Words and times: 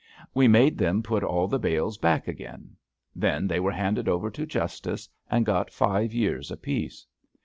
We 0.33 0.47
made 0.47 0.79
them 0.79 1.03
put 1.03 1.23
all 1.23 1.47
the 1.47 1.59
bales 1.59 1.99
back 1.99 2.27
again. 2.27 2.75
Then 3.15 3.45
they 3.47 3.59
were 3.59 3.69
handed 3.71 4.07
over 4.09 4.31
to 4.31 4.47
justice 4.47 5.07
and 5.29 5.45
got 5.45 5.69
five 5.71 6.11
years 6.11 6.49
apiece. 6.49 7.05